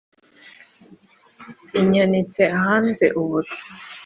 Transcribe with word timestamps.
inyanitse 1.79 2.41
ahanze 2.57 3.05
uburo 3.19 3.51